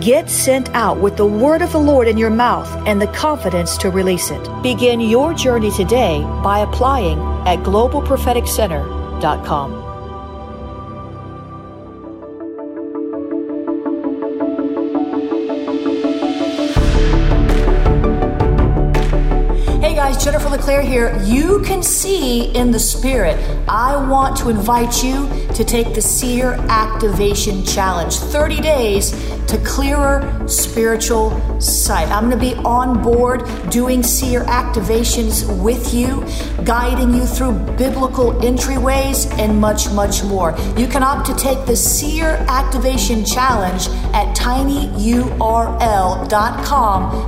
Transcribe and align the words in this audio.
Get 0.00 0.30
sent 0.30 0.70
out 0.70 0.98
with 0.98 1.16
the 1.16 1.26
word 1.26 1.60
of 1.60 1.72
the 1.72 1.78
Lord 1.78 2.06
in 2.08 2.16
your 2.16 2.30
mouth 2.30 2.68
and 2.86 2.98
the 3.00 3.08
confidence 3.08 3.76
to 3.78 3.90
release 3.90 4.30
it. 4.30 4.62
Begin 4.62 5.00
your 5.00 5.34
journey 5.34 5.70
today 5.70 6.22
by 6.42 6.60
applying 6.60 7.18
at 7.46 7.58
globalpropheticcenter.com. 7.58 9.81
LeClaire 20.62 20.82
here. 20.82 21.20
You 21.24 21.60
can 21.62 21.82
see 21.82 22.44
in 22.54 22.70
the 22.70 22.78
spirit. 22.78 23.36
I 23.68 23.96
want 24.08 24.36
to 24.36 24.48
invite 24.48 25.02
you 25.02 25.28
to 25.54 25.64
take 25.64 25.92
the 25.92 26.00
Seer 26.00 26.52
Activation 26.68 27.64
Challenge 27.64 28.14
30 28.14 28.60
days 28.60 29.10
to 29.48 29.58
clearer 29.64 30.46
spiritual 30.46 31.32
sight. 31.60 32.06
I'm 32.10 32.30
going 32.30 32.38
to 32.38 32.54
be 32.54 32.54
on 32.62 33.02
board 33.02 33.42
doing 33.70 34.04
seer 34.04 34.42
activations 34.44 35.44
with 35.60 35.92
you, 35.92 36.24
guiding 36.64 37.12
you 37.12 37.26
through 37.26 37.58
biblical 37.76 38.30
entryways, 38.34 39.36
and 39.40 39.60
much, 39.60 39.90
much 39.90 40.22
more. 40.22 40.56
You 40.76 40.86
can 40.86 41.02
opt 41.02 41.26
to 41.26 41.34
take 41.34 41.66
the 41.66 41.74
Seer 41.74 42.36
Activation 42.48 43.24
Challenge 43.24 43.88
at 44.14 44.32
tinyurl.com 44.36 45.32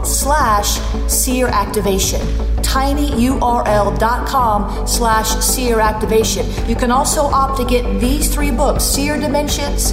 slash 0.04 0.78
seer 1.08 1.48
activation 1.48 2.53
tinyurl.com 2.74 4.60
slash 4.86 5.28
seer 5.38 5.78
activation. 5.78 6.44
You 6.68 6.74
can 6.74 6.90
also 6.90 7.22
opt 7.22 7.56
to 7.58 7.64
get 7.64 8.00
these 8.00 8.34
three 8.34 8.50
books, 8.50 8.82
Seer 8.82 9.16
Dimensions. 9.16 9.92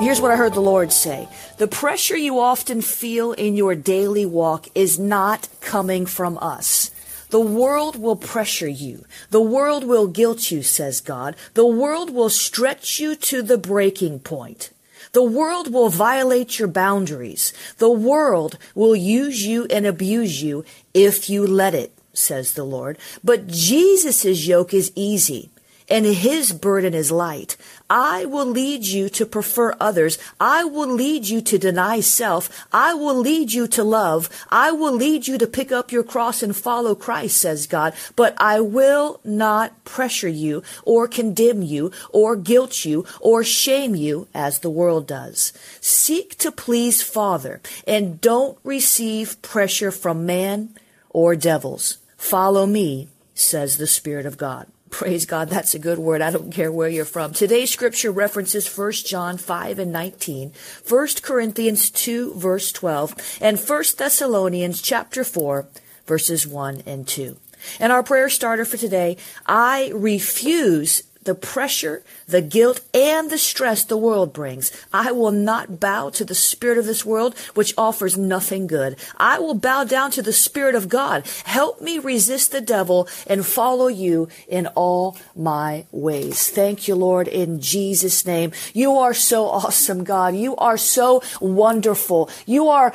Here's 0.00 0.20
what 0.20 0.32
I 0.32 0.36
heard 0.36 0.54
the 0.54 0.60
Lord 0.60 0.92
say. 0.92 1.28
The 1.58 1.68
pressure 1.68 2.16
you 2.16 2.40
often 2.40 2.82
feel 2.82 3.32
in 3.32 3.54
your 3.54 3.76
daily 3.76 4.26
walk 4.26 4.66
is 4.74 4.98
not 4.98 5.48
coming 5.60 6.04
from 6.04 6.36
us. 6.38 6.90
The 7.30 7.40
world 7.40 7.96
will 7.96 8.16
pressure 8.16 8.68
you. 8.68 9.04
The 9.30 9.40
world 9.40 9.84
will 9.84 10.08
guilt 10.08 10.50
you, 10.50 10.62
says 10.62 11.00
God. 11.00 11.36
The 11.54 11.66
world 11.66 12.10
will 12.10 12.28
stretch 12.28 12.98
you 12.98 13.14
to 13.14 13.40
the 13.40 13.56
breaking 13.56 14.20
point. 14.20 14.70
The 15.12 15.22
world 15.22 15.72
will 15.72 15.90
violate 15.90 16.58
your 16.58 16.68
boundaries. 16.68 17.52
The 17.78 17.90
world 17.90 18.58
will 18.74 18.96
use 18.96 19.46
you 19.46 19.66
and 19.70 19.86
abuse 19.86 20.42
you 20.42 20.64
if 20.92 21.30
you 21.30 21.46
let 21.46 21.72
it, 21.72 21.96
says 22.12 22.54
the 22.54 22.64
Lord. 22.64 22.98
But 23.22 23.46
Jesus' 23.46 24.46
yoke 24.46 24.74
is 24.74 24.92
easy 24.96 25.50
and 25.88 26.06
his 26.06 26.52
burden 26.52 26.94
is 26.94 27.10
light. 27.10 27.56
I 27.90 28.24
will 28.24 28.46
lead 28.46 28.86
you 28.86 29.08
to 29.10 29.26
prefer 29.26 29.76
others. 29.78 30.18
I 30.40 30.64
will 30.64 30.88
lead 30.88 31.28
you 31.28 31.42
to 31.42 31.58
deny 31.58 32.00
self. 32.00 32.66
I 32.72 32.94
will 32.94 33.16
lead 33.16 33.52
you 33.52 33.66
to 33.68 33.84
love. 33.84 34.30
I 34.50 34.72
will 34.72 34.94
lead 34.94 35.28
you 35.28 35.36
to 35.38 35.46
pick 35.46 35.70
up 35.70 35.92
your 35.92 36.02
cross 36.02 36.42
and 36.42 36.56
follow 36.56 36.94
Christ, 36.94 37.36
says 37.36 37.66
God. 37.66 37.94
But 38.16 38.34
I 38.38 38.60
will 38.60 39.20
not 39.22 39.84
pressure 39.84 40.28
you 40.28 40.62
or 40.84 41.06
condemn 41.06 41.62
you 41.62 41.92
or 42.10 42.36
guilt 42.36 42.84
you 42.84 43.04
or 43.20 43.44
shame 43.44 43.94
you 43.94 44.28
as 44.34 44.60
the 44.60 44.70
world 44.70 45.06
does. 45.06 45.52
Seek 45.80 46.36
to 46.38 46.50
please 46.50 47.02
Father 47.02 47.60
and 47.86 48.20
don't 48.20 48.58
receive 48.64 49.40
pressure 49.42 49.90
from 49.90 50.24
man 50.24 50.70
or 51.10 51.36
devils. 51.36 51.98
Follow 52.16 52.64
me, 52.64 53.08
says 53.34 53.76
the 53.76 53.86
Spirit 53.86 54.24
of 54.24 54.38
God. 54.38 54.66
Praise 54.94 55.26
God. 55.26 55.48
That's 55.48 55.74
a 55.74 55.80
good 55.80 55.98
word. 55.98 56.22
I 56.22 56.30
don't 56.30 56.52
care 56.52 56.70
where 56.70 56.88
you're 56.88 57.04
from. 57.04 57.32
Today's 57.32 57.72
scripture 57.72 58.12
references 58.12 58.78
1 58.78 58.92
John 58.92 59.38
5 59.38 59.80
and 59.80 59.90
19, 59.90 60.52
1 60.88 61.08
Corinthians 61.20 61.90
2 61.90 62.34
verse 62.34 62.70
12, 62.70 63.38
and 63.40 63.58
1 63.58 63.84
Thessalonians 63.98 64.80
chapter 64.80 65.24
4 65.24 65.66
verses 66.06 66.46
1 66.46 66.84
and 66.86 67.08
2. 67.08 67.36
And 67.80 67.90
our 67.90 68.04
prayer 68.04 68.28
starter 68.28 68.64
for 68.64 68.76
today, 68.76 69.16
I 69.46 69.90
refuse 69.92 71.02
the 71.24 71.34
pressure, 71.34 72.02
the 72.26 72.42
guilt, 72.42 72.80
and 72.92 73.30
the 73.30 73.38
stress 73.38 73.84
the 73.84 73.96
world 73.96 74.32
brings. 74.32 74.72
I 74.92 75.12
will 75.12 75.30
not 75.30 75.80
bow 75.80 76.10
to 76.10 76.24
the 76.24 76.34
spirit 76.34 76.78
of 76.78 76.86
this 76.86 77.04
world, 77.04 77.36
which 77.54 77.74
offers 77.76 78.16
nothing 78.16 78.66
good. 78.66 78.96
I 79.16 79.38
will 79.38 79.54
bow 79.54 79.84
down 79.84 80.10
to 80.12 80.22
the 80.22 80.32
spirit 80.32 80.74
of 80.74 80.88
God. 80.88 81.26
Help 81.44 81.80
me 81.80 81.98
resist 81.98 82.52
the 82.52 82.60
devil 82.60 83.08
and 83.26 83.46
follow 83.46 83.88
you 83.88 84.28
in 84.48 84.66
all 84.68 85.16
my 85.34 85.86
ways. 85.90 86.50
Thank 86.50 86.88
you, 86.88 86.94
Lord, 86.94 87.28
in 87.28 87.60
Jesus' 87.60 88.26
name. 88.26 88.52
You 88.72 88.96
are 88.98 89.14
so 89.14 89.46
awesome, 89.46 90.04
God. 90.04 90.34
You 90.34 90.56
are 90.56 90.76
so 90.76 91.22
wonderful. 91.40 92.30
You 92.46 92.68
are, 92.68 92.92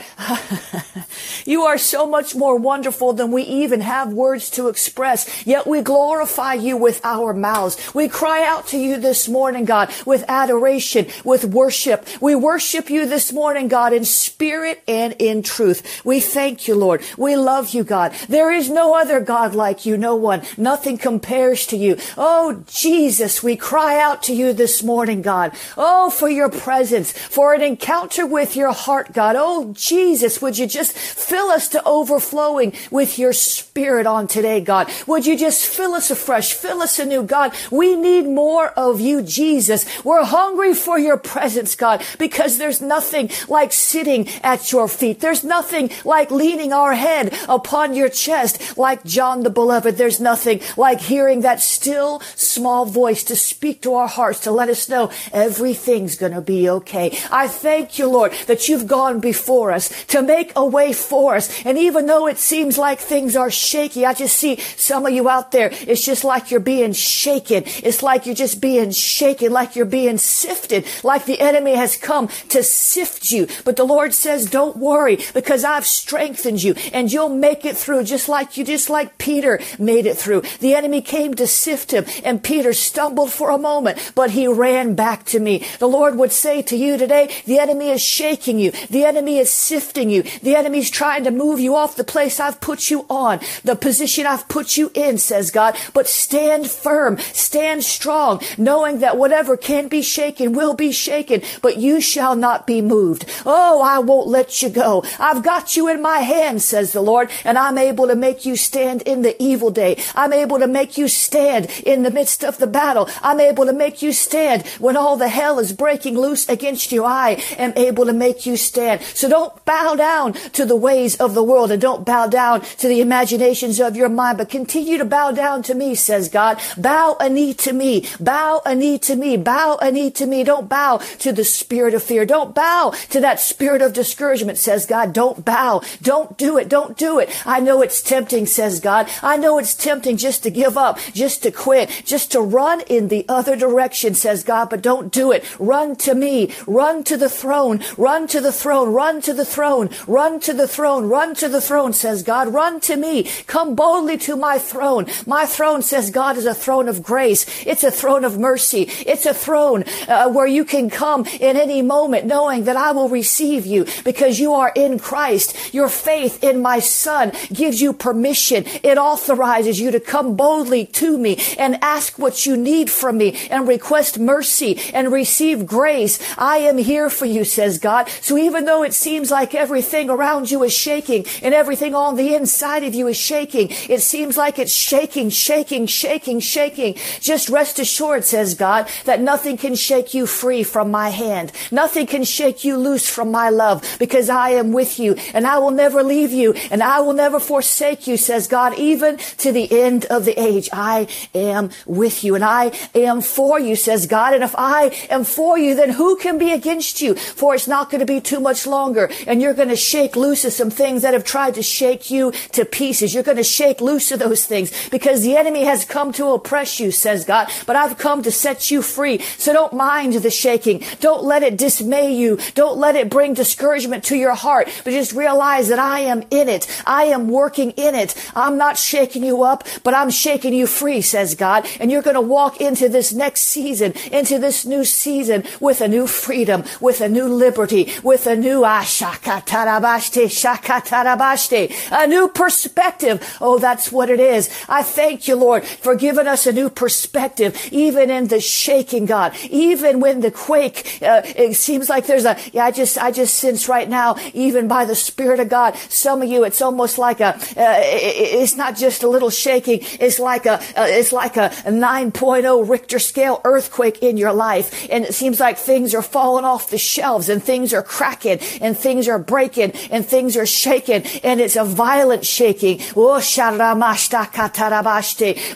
you 1.46 1.64
are 1.64 1.78
so 1.78 2.06
much 2.06 2.36
more 2.36 2.56
wonderful 2.56 3.14
than 3.14 3.32
we 3.32 3.44
even 3.44 3.82
have 3.82 4.14
words 4.14 4.50
to 4.52 4.68
express. 4.68 5.46
Yet 5.46 5.68
we 5.68 5.82
glorify 5.82 6.54
you 6.54 6.78
with 6.78 7.02
our 7.04 7.34
mouths. 7.34 7.78
We 7.94 8.08
cry 8.20 8.46
out 8.46 8.68
to 8.68 8.78
you 8.78 8.98
this 8.98 9.30
morning, 9.30 9.64
God, 9.64 9.90
with 10.06 10.26
adoration, 10.28 11.08
with 11.24 11.46
worship. 11.46 12.06
We 12.20 12.36
worship 12.36 12.90
you 12.90 13.08
this 13.08 13.32
morning, 13.32 13.70
God, 13.70 13.94
in 13.94 14.04
spirit 14.04 14.84
and 14.90 15.16
in 15.20 15.42
truth. 15.42 16.04
We 16.04 16.20
thank 16.20 16.68
you, 16.68 16.76
Lord. 16.76 17.02
We 17.18 17.38
love 17.38 17.74
you, 17.74 17.86
God. 17.86 18.12
There 18.28 18.52
is 18.52 18.70
no 18.70 18.94
other 18.94 19.22
God 19.22 19.56
like 19.56 19.86
you, 19.86 19.96
no 19.96 20.18
one. 20.18 20.42
Nothing 20.58 20.98
compares 20.98 21.66
to 21.68 21.78
you. 21.78 21.96
Oh, 22.18 22.62
Jesus, 22.68 23.42
we 23.42 23.56
cry 23.56 23.98
out 23.98 24.22
to 24.24 24.34
you 24.34 24.52
this 24.52 24.84
morning, 24.84 25.22
God. 25.22 25.54
Oh, 25.78 26.10
for 26.10 26.28
your 26.28 26.50
presence, 26.50 27.14
for 27.14 27.54
an 27.54 27.62
encounter 27.62 28.26
with 28.26 28.54
your 28.54 28.74
heart, 28.74 29.14
God. 29.14 29.38
Oh, 29.40 29.72
Jesus, 29.72 30.42
would 30.42 30.58
you 30.58 30.68
just 30.68 30.92
fill 30.92 31.48
us 31.48 31.70
to 31.70 31.82
overflowing 31.86 32.74
with 32.92 33.18
your 33.18 33.32
spirit 33.32 34.06
on 34.06 34.28
today, 34.28 34.60
God? 34.60 34.92
Would 35.08 35.26
you 35.26 35.38
just 35.38 35.66
fill 35.66 35.94
us 35.94 36.12
afresh, 36.12 36.52
fill 36.52 36.82
us 36.82 37.00
anew, 37.00 37.24
God? 37.24 37.54
We 37.72 37.96
need 37.96 38.09
more 38.26 38.68
of 38.70 39.00
you, 39.00 39.22
Jesus. 39.22 39.86
We're 40.04 40.26
hungry 40.26 40.74
for 40.74 40.98
your 41.00 41.18
presence, 41.18 41.76
God, 41.76 42.04
because 42.18 42.58
there's 42.58 42.82
nothing 42.82 43.30
like 43.48 43.72
sitting 43.72 44.28
at 44.44 44.72
your 44.72 44.88
feet. 44.88 45.20
There's 45.20 45.44
nothing 45.44 45.90
like 46.06 46.32
leaning 46.32 46.74
our 46.74 46.94
head 46.94 47.38
upon 47.48 47.96
your 47.96 48.10
chest 48.10 48.78
like 48.78 49.04
John 49.04 49.44
the 49.44 49.50
Beloved. 49.50 49.98
There's 49.98 50.20
nothing 50.20 50.62
like 50.78 51.02
hearing 51.02 51.42
that 51.42 51.62
still 51.62 52.22
small 52.36 52.86
voice 52.86 53.24
to 53.26 53.36
speak 53.36 53.82
to 53.82 53.94
our 53.94 54.08
hearts, 54.08 54.42
to 54.42 54.52
let 54.52 54.70
us 54.70 54.90
know 54.90 55.12
everything's 55.32 56.16
going 56.16 56.34
to 56.34 56.42
be 56.42 56.70
okay. 56.70 57.18
I 57.32 57.48
thank 57.48 58.00
you, 58.00 58.08
Lord, 58.10 58.34
that 58.48 58.68
you've 58.68 58.88
gone 58.88 59.20
before 59.20 59.72
us 59.72 59.90
to 60.06 60.22
make 60.22 60.52
a 60.56 60.66
way 60.66 60.94
for 60.94 61.36
us. 61.36 61.66
And 61.66 61.78
even 61.78 62.06
though 62.06 62.28
it 62.28 62.38
seems 62.38 62.78
like 62.78 63.00
things 63.00 63.36
are 63.36 63.52
shaky, 63.52 64.06
I 64.06 64.14
just 64.14 64.38
see 64.38 64.58
some 64.78 65.06
of 65.06 65.14
you 65.14 65.30
out 65.30 65.52
there. 65.52 65.70
It's 65.72 66.04
just 66.04 66.24
like 66.24 66.52
you're 66.52 66.60
being 66.60 66.94
shaken. 66.94 67.64
It's 67.66 67.99
like 68.04 68.26
you're 68.26 68.36
just 68.36 68.62
being 68.62 68.92
shaken, 68.92 69.52
like 69.52 69.76
you're 69.76 69.86
being 69.86 70.18
sifted, 70.18 70.86
like 71.04 71.26
the 71.26 71.40
enemy 71.40 71.76
has 71.76 71.98
come 71.98 72.28
to 72.50 72.64
sift 72.64 73.32
you. 73.32 73.48
But 73.66 73.76
the 73.76 73.84
Lord 73.84 74.14
says, 74.14 74.50
don't 74.50 74.78
worry 74.78 75.20
because 75.34 75.64
I've 75.64 75.86
strengthened 75.86 76.64
you 76.64 76.76
and 76.94 77.12
you'll 77.12 77.30
make 77.30 77.66
it 77.66 77.78
through 77.78 78.04
just 78.04 78.30
like 78.30 78.58
you, 78.58 78.64
just 78.64 78.90
like 78.90 79.18
Peter 79.18 79.60
made 79.78 80.06
it 80.06 80.18
through. 80.18 80.42
The 80.60 80.76
enemy 80.76 81.02
came 81.02 81.34
to 81.36 81.48
sift 81.48 81.92
him 81.92 82.06
and 82.24 82.44
Peter 82.44 82.74
stumbled 82.74 83.32
for 83.32 83.50
a 83.50 83.58
moment, 83.58 84.14
but 84.16 84.32
he 84.32 84.48
ran 84.48 84.96
back 84.96 85.26
to 85.26 85.40
me. 85.40 85.66
The 85.80 85.88
Lord 85.88 86.18
would 86.18 86.32
say 86.32 86.62
to 86.64 86.76
you 86.76 86.98
today, 86.98 87.34
the 87.46 87.60
enemy 87.60 87.90
is 87.90 88.02
shaking 88.02 88.60
you. 88.60 88.72
The 88.90 89.06
enemy 89.06 89.38
is 89.38 89.50
sifting 89.52 90.10
you. 90.10 90.24
The 90.24 90.56
enemy's 90.56 90.90
trying 90.90 91.24
to 91.26 91.32
move 91.32 91.60
you 91.60 91.76
off 91.76 91.96
the 91.96 92.04
place 92.04 92.40
I've 92.40 92.62
put 92.62 92.90
you 92.90 93.06
on, 93.10 93.40
the 93.64 93.76
position 93.76 94.26
I've 94.26 94.48
put 94.48 94.78
you 94.78 94.92
in, 94.94 95.18
says 95.18 95.52
God. 95.52 95.78
But 95.94 96.08
stand 96.08 96.70
firm, 96.70 97.18
stand 97.18 97.84
strong, 97.90 98.42
knowing 98.58 99.00
that 99.00 99.18
whatever 99.18 99.58
can 99.58 99.88
be 99.88 100.02
shaken 100.02 100.54
will 100.54 100.74
be 100.74 100.92
shaken, 100.92 101.42
but 101.62 101.78
you 101.78 102.00
shall 102.00 102.36
not 102.36 102.68
be 102.68 102.82
moved. 102.82 103.26
Oh, 103.46 103.82
I 103.82 104.00
won't 104.00 104.28
let 104.28 104.62
you 104.62 104.70
go. 104.70 105.04
I've 105.20 105.44
got 105.44 105.76
you 105.76 105.88
in 105.88 106.02
my 106.02 106.20
hand, 106.20 106.62
says 106.62 106.94
the 106.94 107.02
Lord, 107.02 107.30
and 107.44 107.58
I'm 107.58 107.78
able 107.78 108.08
to 108.08 108.16
make 108.16 108.46
you 108.46 108.56
stand 108.56 109.02
in 109.04 109.22
the 109.22 109.42
evil 109.42 109.72
day. 109.72 110.02
I'm 110.16 110.34
able 110.34 110.60
to 110.60 110.68
make 110.68 110.98
you 110.98 111.08
stand 111.08 111.70
in 111.86 112.04
the 112.04 112.12
midst 112.12 112.44
of 112.44 112.58
the 112.58 112.68
battle. 112.68 113.10
I'm 113.22 113.40
able 113.40 113.66
to 113.66 113.74
make 113.74 114.02
you 114.02 114.12
stand 114.14 114.66
when 114.80 114.96
all 114.96 115.18
the 115.18 115.30
hell 115.30 115.60
is 115.60 115.74
breaking 115.74 116.18
loose 116.18 116.48
against 116.48 116.92
you. 116.92 117.04
I 117.06 117.42
am 117.58 117.74
able 117.76 118.06
to 118.06 118.14
make 118.14 118.46
you 118.46 118.58
stand. 118.58 119.02
So 119.02 119.30
don't 119.30 119.54
bow 119.66 119.96
down 119.96 120.34
to 120.34 120.66
the 120.66 120.76
ways 120.76 121.16
of 121.18 121.34
the 121.34 121.44
world 121.44 121.72
and 121.72 121.82
don't 121.82 122.06
bow 122.06 122.28
down 122.28 122.62
to 122.62 122.88
the 122.88 123.02
imaginations 123.02 123.80
of 123.80 123.96
your 123.96 124.10
mind, 124.10 124.38
but 124.38 124.50
continue 124.50 124.98
to 124.98 125.06
bow 125.06 125.32
down 125.32 125.64
to 125.64 125.74
me, 125.74 125.96
says 125.96 126.30
God. 126.30 126.60
Bow 126.78 127.18
a 127.20 127.30
knee 127.30 127.54
to 127.56 127.74
me. 127.74 127.79
Bow 128.20 128.62
a 128.66 128.76
knee 128.76 129.00
to 129.00 129.16
me. 129.16 129.38
Bow 129.38 129.78
a 129.82 129.92
knee 129.92 130.12
to 130.12 130.26
me. 130.26 130.44
Don't 130.44 130.68
bow 130.68 130.98
to 131.20 131.32
the 131.32 131.44
spirit 131.44 131.94
of 131.94 132.04
fear. 132.04 132.26
Don't 132.26 132.54
bow 132.54 132.94
to 133.10 133.20
that 133.22 133.40
spirit 133.40 133.82
of 133.82 133.94
discouragement, 133.94 134.58
says 134.58 134.86
God. 134.86 135.14
Don't 135.14 135.46
bow. 135.46 135.82
Don't 136.02 136.38
do 136.38 136.58
it. 136.58 136.70
Don't 136.70 136.98
do 136.98 137.20
it. 137.20 137.30
I 137.46 137.60
know 137.60 137.82
it's 137.82 138.02
tempting, 138.02 138.46
says 138.46 138.80
God. 138.80 139.10
I 139.24 139.38
know 139.38 139.58
it's 139.58 139.74
tempting 139.74 140.18
just 140.18 140.44
to 140.44 140.50
give 140.52 140.78
up, 140.78 141.00
just 141.14 141.44
to 141.44 141.52
quit, 141.52 141.90
just 142.06 142.32
to 142.34 142.42
run 142.42 142.82
in 142.82 143.08
the 143.08 143.26
other 143.30 143.56
direction, 143.56 144.14
says 144.14 144.44
God, 144.44 144.70
but 144.70 144.82
don't 144.82 145.12
do 145.12 145.32
it. 145.32 145.44
Run 145.60 145.96
to 145.98 146.14
me. 146.14 146.54
Run 146.68 147.04
to 147.06 147.18
the 147.18 147.30
throne. 147.30 147.82
Run 147.98 148.28
to 148.28 148.42
the 148.42 148.52
throne. 148.52 148.94
Run 148.94 149.22
to 149.22 149.34
the 149.34 149.46
throne. 149.46 149.90
Run 150.08 150.40
to 150.42 150.54
the 150.54 150.68
throne. 150.68 151.08
Run 151.08 151.36
to 151.36 151.48
the 151.48 151.62
throne, 151.62 151.94
says 151.94 152.24
God. 152.24 152.54
Run 152.54 152.80
to 152.82 152.96
me. 152.96 153.24
Come 153.48 153.76
boldly 153.76 154.18
to 154.20 154.36
my 154.36 154.58
throne. 154.58 155.06
My 155.26 155.46
throne, 155.46 155.82
says 155.82 156.10
God, 156.10 156.38
is 156.38 156.46
a 156.46 156.54
throne 156.54 156.88
of 156.88 157.04
grace. 157.04 157.46
It's 157.70 157.84
a 157.84 157.92
throne 157.92 158.26
of 158.26 158.40
mercy. 158.40 158.84
It's 159.06 159.26
a 159.26 159.34
throne 159.34 159.84
uh, 160.08 160.30
where 160.30 160.48
you 160.48 160.66
can 160.66 160.90
come 160.90 161.26
in 161.40 161.56
any 161.56 161.82
moment 161.82 162.26
knowing 162.26 162.64
that 162.64 162.76
I 162.76 162.92
will 162.92 163.10
receive 163.10 163.66
you 163.66 163.86
because 164.04 164.40
you 164.40 164.54
are 164.54 164.72
in 164.76 164.98
Christ. 164.98 165.74
Your 165.74 165.88
faith 165.88 166.44
in 166.44 166.62
my 166.62 166.80
son 166.80 167.32
gives 167.54 167.82
you 167.82 167.94
permission. 167.94 168.64
It 168.84 168.98
authorizes 168.98 169.80
you 169.80 169.92
to 169.92 170.00
come 170.00 170.36
boldly 170.36 170.86
to 170.86 171.18
me 171.18 171.38
and 171.58 171.78
ask 171.84 172.18
what 172.18 172.46
you 172.46 172.58
need 172.58 172.90
from 172.90 173.18
me 173.18 173.38
and 173.52 173.68
request 173.68 174.18
mercy 174.20 174.80
and 174.94 175.12
receive 175.12 175.66
grace. 175.66 176.20
I 176.38 176.58
am 176.60 176.78
here 176.78 177.10
for 177.10 177.26
you, 177.26 177.44
says 177.44 177.78
God. 177.78 178.10
So 178.22 178.38
even 178.38 178.66
though 178.66 178.84
it 178.84 178.94
seems 178.94 179.30
like 179.30 179.54
everything 179.54 180.10
around 180.10 180.50
you 180.50 180.64
is 180.64 180.74
shaking 180.74 181.26
and 181.44 181.54
everything 181.54 181.94
on 181.94 182.16
the 182.16 182.34
inside 182.34 182.84
of 182.84 182.96
you 182.96 183.08
is 183.08 183.18
shaking, 183.18 183.70
it 183.90 184.02
seems 184.02 184.38
like 184.38 184.58
it's 184.58 184.72
shaking, 184.72 185.30
shaking, 185.30 185.86
shaking, 185.86 186.40
shaking. 186.40 186.96
Just 187.20 187.49
rest 187.50 187.80
assured, 187.80 188.26
says 188.26 188.56
God, 188.56 188.90
that 189.06 189.22
nothing 189.22 189.58
can 189.58 189.76
shake 189.76 190.14
you 190.14 190.26
free 190.26 190.64
from 190.64 190.92
my 190.92 191.10
hand. 191.10 191.52
Nothing 191.72 192.08
can 192.08 192.24
shake 192.24 192.64
you 192.64 192.78
loose 192.78 193.10
from 193.10 193.32
my 193.32 193.50
love 193.50 193.98
because 194.00 194.30
I 194.30 194.52
am 194.52 194.72
with 194.72 195.00
you 195.00 195.16
and 195.34 195.46
I 195.46 195.60
will 195.60 195.72
never 195.72 196.04
leave 196.04 196.32
you 196.32 196.54
and 196.72 196.82
I 196.84 197.02
will 197.02 197.14
never 197.14 197.40
forsake 197.40 198.08
you, 198.08 198.18
says 198.18 198.48
God, 198.48 198.78
even 198.78 199.18
to 199.38 199.52
the 199.52 199.72
end 199.72 200.06
of 200.06 200.26
the 200.26 200.40
age. 200.40 200.70
I 200.74 201.08
am 201.34 201.70
with 201.86 202.24
you 202.24 202.36
and 202.36 202.44
I 202.44 202.72
am 202.96 203.22
for 203.22 203.60
you, 203.60 203.76
says 203.76 204.08
God. 204.08 204.34
And 204.34 204.44
if 204.44 204.56
I 204.58 204.86
am 205.10 205.24
for 205.24 205.58
you, 205.58 205.76
then 205.76 205.92
who 205.92 206.16
can 206.18 206.38
be 206.38 206.52
against 206.52 207.02
you? 207.02 207.16
For 207.16 207.56
it's 207.56 207.68
not 207.68 207.90
going 207.90 208.00
to 208.00 208.06
be 208.06 208.22
too 208.22 208.40
much 208.40 208.66
longer 208.68 209.10
and 209.28 209.42
you're 209.42 209.54
going 209.54 209.70
to 209.70 209.76
shake 209.76 210.16
loose 210.16 210.46
of 210.46 210.54
some 210.54 210.70
things 210.70 211.02
that 211.02 211.14
have 211.14 211.24
tried 211.24 211.56
to 211.56 211.64
shake 211.64 212.12
you 212.12 212.32
to 212.52 212.66
pieces. 212.66 213.14
You're 213.14 213.24
going 213.24 213.38
to 213.38 213.44
shake 213.44 213.82
loose 213.82 214.12
of 214.12 214.20
those 214.20 214.46
things 214.46 214.72
because 214.90 215.24
the 215.24 215.36
enemy 215.36 215.64
has 215.64 215.86
come 215.86 216.12
to 216.14 216.30
oppress 216.30 216.80
you, 216.80 216.92
says 216.92 217.26
God, 217.26 217.39
but 217.66 217.76
I've 217.76 217.98
come 217.98 218.24
to 218.24 218.32
set 218.32 218.72
you 218.72 218.82
free. 218.82 219.20
So 219.38 219.54
don't 219.54 219.74
mind 219.74 220.14
the 220.14 220.30
shaking. 220.30 220.84
Don't 221.00 221.24
let 221.24 221.44
it 221.44 221.58
dismay 221.58 222.14
you. 222.16 222.40
Don't 222.56 222.78
let 222.78 222.96
it 222.96 223.10
bring 223.10 223.34
discouragement 223.34 224.04
to 224.06 224.16
your 224.16 224.34
heart, 224.34 224.70
but 224.84 224.92
just 224.92 225.14
realize 225.14 225.68
that 225.70 225.80
I 225.80 226.02
am 226.02 226.24
in 226.32 226.50
it. 226.50 226.68
I 226.86 227.06
am 227.06 227.28
working 227.28 227.72
in 227.72 227.96
it. 227.96 228.16
I'm 228.36 228.58
not 228.58 228.78
shaking 228.78 229.24
you 229.24 229.44
up, 229.44 229.66
but 229.84 229.94
I'm 229.94 230.10
shaking 230.10 230.54
you 230.54 230.68
free, 230.68 231.02
says 231.02 231.36
God. 231.36 231.68
And 231.80 231.92
you're 231.92 232.02
going 232.02 232.16
to 232.16 232.22
walk 232.22 232.62
into 232.62 232.90
this 232.90 233.14
next 233.14 233.42
season, 233.42 233.94
into 234.12 234.40
this 234.40 234.66
new 234.66 234.84
season 234.84 235.44
with 235.60 235.82
a 235.82 235.88
new 235.88 236.08
freedom, 236.08 236.64
with 236.80 237.02
a 237.02 237.10
new 237.10 237.26
liberty, 237.26 237.92
with 238.04 238.26
a 238.28 238.36
new 238.36 238.64
ah, 238.64 238.82
ashakatarabashte, 238.82 240.26
shakatarabashte, 240.26 241.72
a 241.92 242.08
new 242.08 242.28
perspective. 242.28 243.38
Oh, 243.40 243.60
that's 243.60 243.92
what 243.92 244.10
it 244.10 244.20
is. 244.20 244.50
I 244.68 244.84
thank 244.84 245.28
you, 245.28 245.36
Lord, 245.36 245.64
for 245.64 245.96
giving 245.96 246.28
us 246.28 246.48
a 246.48 246.54
new 246.54 246.70
perspective, 246.70 247.29
even 247.72 248.10
in 248.10 248.28
the 248.28 248.40
shaking, 248.40 249.06
God, 249.06 249.36
even 249.50 250.00
when 250.00 250.22
the 250.22 250.32
quake, 250.32 251.00
uh, 251.02 251.22
it 251.26 251.56
seems 251.56 251.90
like 251.90 252.08
there's 252.08 252.26
a, 252.26 252.38
yeah, 252.54 252.66
I 252.66 252.72
just, 252.72 252.98
I 252.98 253.12
just 253.12 253.36
sense 253.36 253.68
right 253.68 253.88
now, 253.88 254.16
even 254.34 254.68
by 254.68 254.86
the 254.86 254.96
Spirit 254.96 255.40
of 255.40 255.50
God, 255.50 255.76
some 255.90 256.22
of 256.22 256.30
you, 256.30 256.44
it's 256.44 256.62
almost 256.62 256.98
like 256.98 257.20
a, 257.20 257.36
uh, 257.36 257.80
it's 257.82 258.56
not 258.56 258.76
just 258.78 259.04
a 259.04 259.08
little 259.08 259.30
shaking. 259.30 259.80
It's 260.00 260.20
like 260.20 260.46
a, 260.46 260.54
uh, 260.54 260.86
it's 260.88 261.12
like 261.12 261.38
a 261.38 261.50
9.0 261.66 262.70
Richter 262.70 263.00
scale 263.00 263.42
earthquake 263.44 264.02
in 264.02 264.18
your 264.18 264.34
life. 264.34 264.88
And 264.92 265.06
it 265.06 265.14
seems 265.14 265.40
like 265.40 265.58
things 265.58 265.94
are 265.94 266.02
falling 266.02 266.46
off 266.46 266.70
the 266.70 266.78
shelves 266.78 267.30
and 267.30 267.44
things 267.44 267.74
are 267.74 267.84
cracking 267.84 268.40
and 268.62 268.78
things 268.78 269.08
are 269.08 269.20
breaking 269.20 269.72
and 269.92 270.06
things 270.06 270.38
are 270.38 270.46
shaking 270.46 271.04
and 271.24 271.40
it's 271.42 271.56
a 271.56 271.66
violent 271.66 272.26
shaking. 272.26 272.80
Oh, 272.96 273.20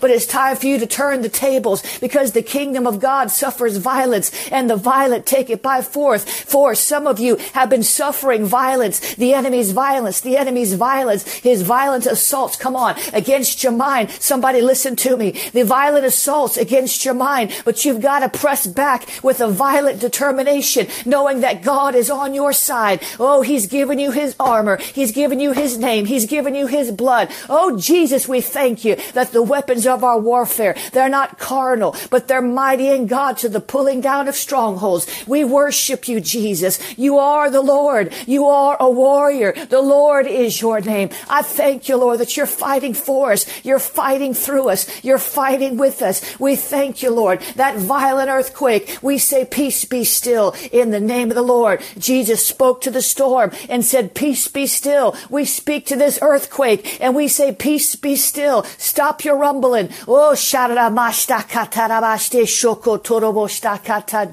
but 0.01 0.11
it's 0.11 0.25
time 0.25 0.55
for 0.55 0.67
you 0.67 0.79
to 0.79 0.87
turn 0.87 1.21
the 1.21 1.29
tables 1.63 1.99
because 1.99 2.31
the 2.31 2.43
kingdom 2.43 2.85
of 2.85 2.99
God 2.99 3.31
suffers 3.31 3.77
violence 3.77 4.31
and 4.51 4.69
the 4.69 4.75
violent 4.75 5.25
take 5.25 5.49
it 5.49 5.61
by 5.61 5.81
force. 5.81 6.23
For 6.25 6.75
some 6.75 7.07
of 7.07 7.19
you 7.19 7.37
have 7.53 7.69
been 7.69 7.83
suffering 7.83 8.45
violence, 8.45 9.15
the 9.15 9.33
enemy's 9.33 9.71
violence, 9.71 10.21
the 10.21 10.37
enemy's 10.37 10.73
violence, 10.73 11.23
his 11.27 11.61
violent 11.61 12.05
assaults. 12.05 12.57
Come 12.57 12.75
on, 12.75 12.95
against 13.13 13.63
your 13.63 13.71
mind. 13.71 14.11
Somebody 14.11 14.61
listen 14.61 14.95
to 14.97 15.15
me. 15.17 15.31
The 15.53 15.63
violent 15.63 16.05
assaults 16.05 16.57
against 16.57 17.05
your 17.05 17.13
mind, 17.13 17.51
but 17.65 17.85
you've 17.85 18.01
got 18.01 18.19
to 18.19 18.37
press 18.37 18.67
back 18.67 19.07
with 19.23 19.39
a 19.39 19.49
violent 19.49 20.01
determination, 20.01 20.87
knowing 21.05 21.41
that 21.41 21.63
God 21.63 21.95
is 21.95 22.09
on 22.09 22.33
your 22.33 22.53
side. 22.53 23.01
Oh, 23.19 23.41
he's 23.41 23.67
given 23.67 23.99
you 23.99 24.11
his 24.11 24.35
armor. 24.39 24.77
He's 24.77 25.11
given 25.11 25.39
you 25.39 25.53
his 25.53 25.77
name. 25.77 26.05
He's 26.05 26.25
given 26.25 26.55
you 26.55 26.67
his 26.67 26.91
blood. 26.91 27.29
Oh, 27.49 27.77
Jesus, 27.77 28.27
we 28.27 28.41
thank 28.41 28.83
you 28.83 28.95
that 29.13 29.31
the 29.31 29.41
weapons 29.41 29.87
of 29.87 30.03
our 30.03 30.19
warfare, 30.19 30.75
they're 30.91 31.09
not 31.09 31.37
carnal, 31.53 31.95
but 32.09 32.27
they're 32.27 32.41
mighty 32.41 32.89
in 32.89 33.05
God 33.05 33.37
to 33.37 33.49
the 33.49 33.59
pulling 33.59 34.01
down 34.01 34.27
of 34.27 34.35
strongholds. 34.35 35.05
We 35.27 35.43
worship 35.43 36.07
you, 36.07 36.19
Jesus. 36.19 36.79
You 36.97 37.19
are 37.19 37.49
the 37.51 37.61
Lord. 37.61 38.11
You 38.25 38.45
are 38.47 38.75
a 38.79 38.89
warrior. 38.89 39.53
The 39.69 39.81
Lord 39.81 40.25
is 40.25 40.59
your 40.59 40.81
name. 40.81 41.09
I 41.29 41.43
thank 41.43 41.87
you, 41.87 41.97
Lord, 41.97 42.19
that 42.19 42.35
you're 42.35 42.45
fighting 42.47 42.95
for 42.95 43.31
us. 43.31 43.45
You're 43.63 43.77
fighting 43.79 44.33
through 44.33 44.69
us. 44.69 44.81
You're 45.03 45.19
fighting 45.19 45.77
with 45.77 46.01
us. 46.01 46.21
We 46.39 46.55
thank 46.55 47.03
you, 47.03 47.11
Lord. 47.11 47.41
That 47.55 47.77
violent 47.77 48.29
earthquake, 48.29 48.97
we 49.01 49.17
say, 49.19 49.45
peace 49.45 49.85
be 49.85 50.03
still 50.03 50.55
in 50.71 50.89
the 50.89 50.99
name 50.99 51.29
of 51.29 51.35
the 51.35 51.43
Lord. 51.43 51.81
Jesus 51.99 52.45
spoke 52.45 52.81
to 52.81 52.91
the 52.91 53.01
storm 53.01 53.51
and 53.69 53.85
said, 53.85 54.15
peace 54.15 54.47
be 54.47 54.65
still. 54.65 55.15
We 55.29 55.45
speak 55.45 55.85
to 55.87 55.95
this 55.95 56.17
earthquake 56.21 56.99
and 56.99 57.15
we 57.15 57.27
say, 57.27 57.53
peace 57.53 57.95
be 57.95 58.15
still. 58.15 58.63
Stop 58.77 59.23
your 59.23 59.37
rumbling. 59.37 59.89
Oh, 60.07 60.33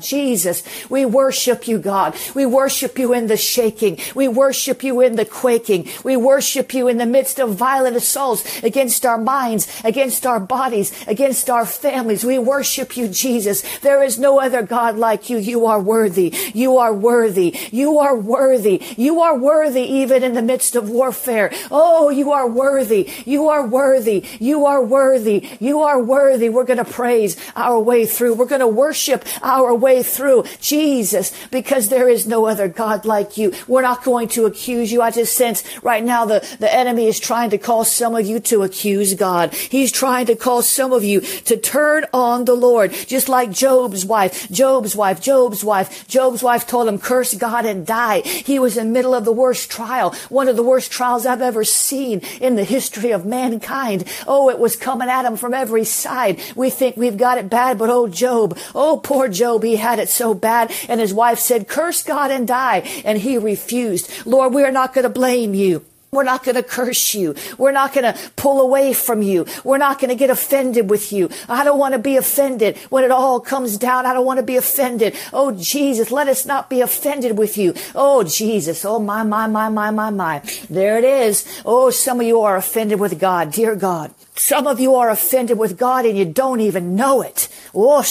Jesus, 0.01 0.63
we 0.89 1.05
worship 1.05 1.69
you, 1.69 1.79
God. 1.79 2.17
We 2.35 2.47
worship 2.47 2.99
you 2.99 3.13
in 3.13 3.27
the 3.27 3.37
shaking. 3.37 3.99
We 4.15 4.29
worship 4.29 4.83
you 4.83 5.01
in 5.01 5.17
the 5.17 5.25
quaking. 5.25 5.89
We 6.05 6.17
worship 6.17 6.75
you 6.75 6.89
in 6.89 6.99
the 6.99 7.07
midst 7.07 7.39
of 7.39 7.55
violent 7.55 7.97
assaults 7.97 8.63
against 8.63 9.07
our 9.07 9.19
minds, 9.19 9.69
against 9.85 10.27
our 10.27 10.41
bodies, 10.41 10.93
against 11.07 11.51
our 11.51 11.67
families. 11.67 12.25
We 12.25 12.39
worship 12.39 12.97
you, 12.97 13.09
Jesus. 13.09 13.63
There 13.79 14.03
is 14.03 14.19
no 14.19 14.41
other 14.41 14.63
God 14.63 14.97
like 14.97 15.31
you. 15.31 15.39
You 15.39 15.67
are 15.67 15.81
worthy. 15.81 16.35
You 16.55 16.79
are 16.79 16.93
worthy. 16.93 17.57
You 17.71 17.99
are 17.99 18.17
worthy. 18.17 18.83
You 18.97 19.21
are 19.21 19.37
worthy 19.37 19.83
even 19.83 20.23
in 20.23 20.35
the 20.35 20.43
midst 20.43 20.77
of 20.77 20.91
warfare. 20.91 21.53
Oh, 21.71 22.11
you 22.11 22.33
are 22.33 22.49
worthy. 22.49 23.11
You 23.25 23.49
are 23.49 23.67
worthy. 23.67 24.25
You 24.39 24.67
are 24.67 24.83
worthy. 24.83 25.49
You 25.61 25.81
are 25.83 26.03
worthy. 26.03 26.49
We're 26.49 26.65
going 26.65 26.79
to 26.79 26.85
praise 27.01 27.35
our 27.57 27.81
way 27.81 28.05
through. 28.05 28.35
We're 28.35 28.45
going 28.45 28.61
to 28.61 28.69
worship 28.69 29.25
our 29.41 29.75
way 29.75 30.03
through 30.03 30.45
Jesus 30.61 31.33
because 31.51 31.89
there 31.89 32.11
is 32.11 32.27
no 32.27 32.45
other 32.45 32.69
God 32.69 33.07
like 33.07 33.39
you. 33.39 33.55
We're 33.67 33.81
not 33.81 34.05
going 34.05 34.29
to 34.37 34.45
accuse 34.45 34.93
you. 34.93 35.01
I 35.01 35.11
just 35.11 35.35
sense 35.35 35.65
right 35.83 36.05
now 36.05 36.27
the, 36.27 36.47
the 36.59 36.71
enemy 36.71 37.07
is 37.07 37.19
trying 37.19 37.49
to 37.51 37.59
cause 37.59 37.91
some 37.91 38.15
of 38.15 38.27
you 38.27 38.39
to 38.41 38.65
accuse 38.65 39.15
God. 39.15 39.55
He's 39.55 39.91
trying 39.91 40.27
to 40.27 40.37
cause 40.37 40.69
some 40.69 40.93
of 40.93 41.03
you 41.03 41.23
to 41.23 41.57
turn 41.57 42.05
on 42.13 42.45
the 42.45 42.53
Lord, 42.53 42.93
just 42.93 43.31
like 43.31 43.51
Job's 43.51 44.05
wife, 44.05 44.51
Job's 44.51 44.95
wife, 44.95 45.23
Job's 45.23 45.65
wife. 45.65 46.07
Job's 46.07 46.43
wife 46.43 46.67
told 46.67 46.87
him, 46.87 46.99
curse 46.99 47.33
God 47.33 47.65
and 47.65 47.87
die. 47.87 48.21
He 48.21 48.59
was 48.59 48.77
in 48.77 48.89
the 48.89 48.93
middle 48.93 49.15
of 49.15 49.25
the 49.25 49.33
worst 49.33 49.71
trial, 49.71 50.15
one 50.29 50.49
of 50.49 50.57
the 50.57 50.63
worst 50.63 50.93
trials 50.93 51.25
I've 51.25 51.41
ever 51.41 51.65
seen 51.65 52.21
in 52.43 52.57
the 52.57 52.65
history 52.65 53.13
of 53.13 53.25
mankind. 53.25 54.05
Oh, 54.27 54.51
it 54.51 54.59
was 54.59 54.77
coming 54.77 55.09
at 55.09 55.25
him 55.25 55.39
from 55.39 55.55
every 55.55 55.85
side. 55.87 56.39
We 56.55 56.69
think 56.69 56.90
we've 56.97 57.17
got 57.17 57.39
it 57.39 57.51
bad, 57.51 57.79
but 57.79 57.91
oh, 57.91 58.09
Job, 58.09 58.59
oh, 58.75 59.01
poor 59.03 59.29
Job, 59.29 59.63
he 59.63 59.77
had 59.77 59.99
it 59.99 60.09
so 60.09 60.35
bad. 60.35 60.73
And 60.89 61.01
his 61.01 61.15
wife 61.15 61.39
said, 61.39 61.69
curse 61.69 62.03
God 62.03 62.31
and 62.31 62.47
die. 62.47 62.79
And 63.05 63.19
he 63.19 63.39
refused. 63.39 64.27
Lord, 64.27 64.55
we 64.55 64.65
are 64.65 64.73
not 64.73 64.95
going 64.95 65.05
to 65.05 65.11
blame 65.11 65.55
you. 65.55 65.85
We're 66.13 66.25
not 66.25 66.43
going 66.43 66.57
to 66.57 66.65
curse 66.65 67.15
you. 67.15 67.37
We're 67.57 67.71
not 67.71 67.95
going 67.95 68.13
to 68.13 68.19
pull 68.35 68.61
away 68.61 68.93
from 68.93 69.23
you. 69.23 69.47
We're 69.63 69.79
not 69.79 70.01
going 70.01 70.09
to 70.09 70.17
get 70.17 70.29
offended 70.29 70.91
with 70.91 71.13
you. 71.13 71.31
I 71.49 71.63
don't 71.63 71.79
want 71.79 71.93
to 71.93 72.01
be 72.01 72.17
offended 72.17 72.77
when 72.91 73.05
it 73.05 73.13
all 73.13 73.39
comes 73.39 73.79
down. 73.79 74.07
I 74.07 74.13
don't 74.13 74.27
want 74.27 74.39
to 74.39 74.45
be 74.45 74.57
offended. 74.57 75.15
Oh, 75.33 75.53
Jesus, 75.53 76.11
let 76.11 76.27
us 76.27 76.45
not 76.45 76.69
be 76.69 76.81
offended 76.81 77.39
with 77.39 77.57
you. 77.57 77.75
Oh, 77.95 78.25
Jesus. 78.25 78.85
Oh, 78.85 78.99
my, 78.99 79.23
my, 79.23 79.47
my, 79.47 79.69
my, 79.69 79.93
my, 79.93 80.11
my. 80.11 80.43
There 80.69 80.99
it 80.99 81.05
is. 81.05 81.47
Oh, 81.65 81.91
some 81.91 82.19
of 82.19 82.27
you 82.27 82.41
are 82.41 82.57
offended 82.57 82.99
with 82.99 83.21
God. 83.21 83.53
Dear 83.53 83.77
God. 83.77 84.13
Some 84.35 84.67
of 84.67 84.81
you 84.81 84.95
are 84.95 85.11
offended 85.11 85.59
with 85.59 85.79
God 85.79 86.07
and 86.07 86.17
you 86.17 86.25
don't 86.25 86.61
even 86.61 86.97
know 86.97 87.21
it. 87.21 87.49
Oh, 87.75 88.03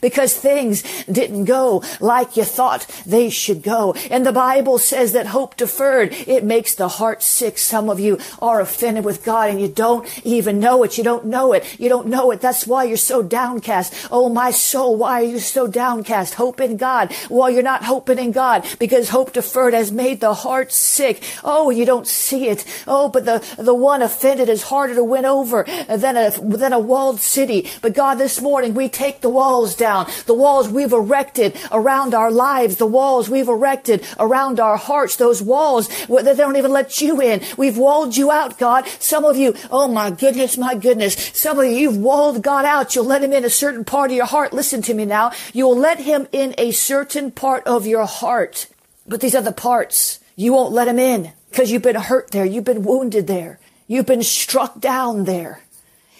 because 0.00 0.36
things 0.36 1.04
didn't 1.10 1.44
go 1.44 1.82
like 2.00 2.36
you 2.36 2.44
thought 2.44 2.86
they 3.04 3.30
should 3.30 3.62
go. 3.62 3.94
And 4.10 4.24
the 4.24 4.32
Bible 4.32 4.53
says 4.78 5.12
that 5.12 5.26
hope 5.26 5.56
deferred, 5.56 6.12
it 6.12 6.44
makes 6.44 6.74
the 6.74 6.88
heart 6.88 7.22
sick. 7.22 7.58
Some 7.58 7.90
of 7.90 7.98
you 7.98 8.18
are 8.40 8.60
offended 8.60 9.04
with 9.04 9.24
God 9.24 9.50
and 9.50 9.60
you 9.60 9.68
don't 9.68 10.06
even 10.24 10.60
know 10.60 10.84
it. 10.84 10.96
You 10.96 11.04
don't 11.04 11.26
know 11.26 11.52
it. 11.52 11.78
You 11.80 11.88
don't 11.88 12.06
know 12.06 12.30
it. 12.30 12.40
That's 12.40 12.66
why 12.66 12.84
you're 12.84 12.96
so 12.96 13.22
downcast. 13.22 14.08
Oh, 14.10 14.28
my 14.28 14.50
soul, 14.50 14.96
why 14.96 15.22
are 15.22 15.24
you 15.24 15.38
so 15.40 15.66
downcast? 15.66 16.34
Hope 16.34 16.60
in 16.60 16.76
God. 16.76 17.14
Well, 17.28 17.50
you're 17.50 17.62
not 17.62 17.84
hoping 17.84 18.18
in 18.18 18.30
God 18.32 18.64
because 18.78 19.08
hope 19.08 19.32
deferred 19.32 19.74
has 19.74 19.90
made 19.90 20.20
the 20.20 20.34
heart 20.34 20.70
sick. 20.70 21.22
Oh, 21.42 21.70
you 21.70 21.84
don't 21.84 22.06
see 22.06 22.48
it. 22.48 22.64
Oh, 22.86 23.08
but 23.08 23.24
the, 23.24 23.44
the 23.58 23.74
one 23.74 24.02
offended 24.02 24.48
is 24.48 24.62
harder 24.62 24.94
to 24.94 25.04
win 25.04 25.24
over 25.24 25.64
than 25.88 26.16
a, 26.16 26.30
than 26.30 26.72
a 26.72 26.78
walled 26.78 27.20
city. 27.20 27.68
But 27.82 27.94
God, 27.94 28.16
this 28.16 28.40
morning 28.40 28.74
we 28.74 28.88
take 28.88 29.20
the 29.20 29.28
walls 29.28 29.74
down, 29.74 30.06
the 30.26 30.34
walls 30.34 30.68
we've 30.68 30.92
erected 30.92 31.56
around 31.72 32.14
our 32.14 32.30
lives, 32.30 32.76
the 32.76 32.86
walls 32.86 33.28
we've 33.28 33.48
erected 33.48 34.06
around 34.18 34.43
our 34.60 34.76
hearts, 34.76 35.16
those 35.16 35.42
walls 35.42 35.88
that 36.06 36.24
they 36.24 36.34
don't 36.34 36.56
even 36.56 36.72
let 36.72 37.00
you 37.00 37.20
in. 37.20 37.42
We've 37.56 37.78
walled 37.78 38.16
you 38.16 38.30
out, 38.30 38.58
God. 38.58 38.86
Some 38.98 39.24
of 39.24 39.36
you, 39.36 39.54
oh 39.70 39.88
my 39.88 40.10
goodness, 40.10 40.56
my 40.56 40.74
goodness. 40.74 41.14
Some 41.34 41.58
of 41.58 41.66
you, 41.66 41.72
you've 41.72 41.96
walled 41.96 42.42
God 42.42 42.64
out. 42.64 42.94
You'll 42.94 43.04
let 43.04 43.22
him 43.22 43.32
in 43.32 43.44
a 43.44 43.50
certain 43.50 43.84
part 43.84 44.10
of 44.10 44.16
your 44.16 44.26
heart. 44.26 44.52
Listen 44.52 44.82
to 44.82 44.94
me 44.94 45.04
now. 45.04 45.32
You'll 45.52 45.76
let 45.76 46.00
him 46.00 46.28
in 46.32 46.54
a 46.58 46.70
certain 46.70 47.30
part 47.30 47.66
of 47.66 47.86
your 47.86 48.06
heart. 48.06 48.66
But 49.06 49.20
these 49.20 49.34
other 49.34 49.52
parts, 49.52 50.20
you 50.36 50.52
won't 50.52 50.72
let 50.72 50.88
him 50.88 50.98
in 50.98 51.32
because 51.50 51.70
you've 51.70 51.82
been 51.82 51.96
hurt 51.96 52.30
there. 52.30 52.44
You've 52.44 52.64
been 52.64 52.82
wounded 52.82 53.26
there. 53.26 53.58
You've 53.86 54.06
been 54.06 54.22
struck 54.22 54.80
down 54.80 55.24
there. 55.24 55.60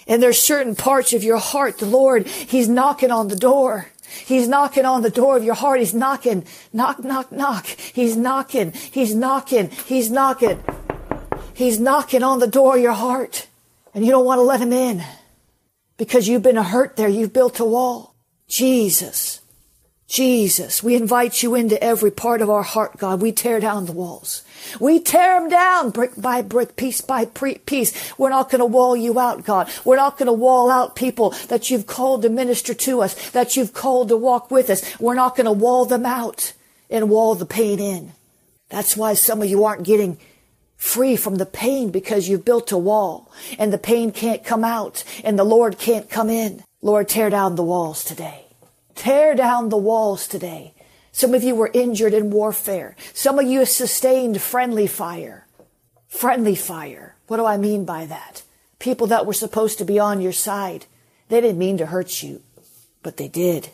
And 0.07 0.21
there's 0.21 0.39
certain 0.39 0.75
parts 0.75 1.13
of 1.13 1.23
your 1.23 1.37
heart, 1.39 1.79
the 1.79 1.85
Lord, 1.85 2.27
He's 2.27 2.69
knocking 2.69 3.11
on 3.11 3.27
the 3.27 3.35
door. 3.35 3.87
He's 4.25 4.47
knocking 4.47 4.85
on 4.85 5.01
the 5.01 5.09
door 5.09 5.37
of 5.37 5.43
your 5.43 5.55
heart. 5.55 5.79
He's 5.79 5.93
knocking, 5.93 6.45
knock, 6.71 7.03
knock, 7.03 7.31
knock. 7.31 7.65
He's 7.65 8.15
knocking, 8.15 8.71
he's 8.71 9.13
knocking, 9.13 9.69
he's 9.69 10.09
knocking. 10.09 10.63
He's 11.53 11.79
knocking 11.79 12.21
on 12.21 12.39
the 12.39 12.47
door 12.47 12.75
of 12.75 12.81
your 12.81 12.93
heart. 12.93 13.47
And 13.93 14.05
you 14.05 14.11
don't 14.11 14.25
want 14.25 14.39
to 14.39 14.43
let 14.43 14.59
him 14.59 14.73
in 14.73 15.01
because 15.97 16.27
you've 16.27 16.43
been 16.43 16.57
hurt 16.57 16.97
there. 16.97 17.07
You've 17.07 17.31
built 17.31 17.59
a 17.59 17.65
wall. 17.65 18.13
Jesus. 18.47 19.41
Jesus, 20.15 20.81
we 20.81 20.95
invite 20.95 21.43
you 21.43 21.55
into 21.55 21.83
every 21.83 22.09
part 22.09 22.41
of 22.41 22.49
our 22.49 22.63
heart, 22.63 22.95
God. 22.95 23.21
We 23.21 23.33
tear 23.33 23.59
down 23.59 23.85
the 23.85 23.91
walls. 23.91 24.45
We 24.79 25.01
tear 25.01 25.37
them 25.37 25.49
down 25.49 25.89
brick 25.89 26.11
by 26.15 26.41
brick, 26.41 26.77
piece 26.77 27.01
by 27.01 27.25
piece. 27.25 28.17
We're 28.17 28.29
not 28.29 28.49
going 28.49 28.59
to 28.59 28.65
wall 28.65 28.95
you 28.95 29.19
out, 29.19 29.43
God. 29.43 29.69
We're 29.83 29.97
not 29.97 30.17
going 30.17 30.27
to 30.27 30.31
wall 30.31 30.71
out 30.71 30.95
people 30.95 31.31
that 31.49 31.69
you've 31.69 31.85
called 31.85 32.21
to 32.21 32.29
minister 32.29 32.73
to 32.73 33.01
us, 33.01 33.31
that 33.31 33.57
you've 33.57 33.73
called 33.73 34.07
to 34.07 34.15
walk 34.15 34.49
with 34.49 34.69
us. 34.69 34.97
We're 35.01 35.15
not 35.15 35.35
going 35.35 35.47
to 35.47 35.51
wall 35.51 35.83
them 35.83 36.05
out 36.05 36.53
and 36.89 37.09
wall 37.09 37.35
the 37.35 37.45
pain 37.45 37.81
in. 37.81 38.13
That's 38.69 38.95
why 38.95 39.15
some 39.15 39.41
of 39.41 39.49
you 39.49 39.65
aren't 39.65 39.83
getting 39.83 40.17
free 40.77 41.17
from 41.17 41.35
the 41.35 41.45
pain 41.45 41.91
because 41.91 42.29
you've 42.29 42.45
built 42.45 42.71
a 42.71 42.77
wall 42.77 43.29
and 43.59 43.73
the 43.73 43.77
pain 43.77 44.13
can't 44.13 44.45
come 44.45 44.63
out 44.63 45.03
and 45.25 45.37
the 45.37 45.43
Lord 45.43 45.77
can't 45.77 46.09
come 46.09 46.29
in. 46.29 46.63
Lord, 46.81 47.09
tear 47.09 47.29
down 47.29 47.57
the 47.57 47.63
walls 47.63 48.01
today. 48.05 48.44
Tear 48.95 49.35
down 49.35 49.69
the 49.69 49.77
walls 49.77 50.27
today. 50.27 50.73
Some 51.11 51.33
of 51.33 51.43
you 51.43 51.55
were 51.55 51.71
injured 51.73 52.13
in 52.13 52.31
warfare. 52.31 52.95
Some 53.13 53.39
of 53.39 53.45
you 53.45 53.65
sustained 53.65 54.41
friendly 54.41 54.87
fire. 54.87 55.45
Friendly 56.07 56.55
fire. 56.55 57.15
What 57.27 57.37
do 57.37 57.45
I 57.45 57.57
mean 57.57 57.85
by 57.85 58.05
that? 58.05 58.43
People 58.79 59.07
that 59.07 59.25
were 59.25 59.33
supposed 59.33 59.77
to 59.77 59.85
be 59.85 59.99
on 59.99 60.21
your 60.21 60.33
side. 60.33 60.85
They 61.29 61.41
didn't 61.41 61.57
mean 61.57 61.77
to 61.77 61.85
hurt 61.85 62.21
you, 62.21 62.41
but 63.01 63.17
they 63.17 63.27
did. 63.27 63.69